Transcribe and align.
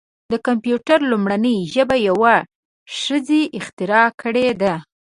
د 0.31 0.33
کمپیوټر 0.47 0.99
لومړنۍ 1.11 1.57
ژبه 1.73 1.97
یوه 2.09 2.35
ښځې 2.99 3.41
اختراع 3.59 4.07
کړې 4.21 4.47
ده. 4.61 4.73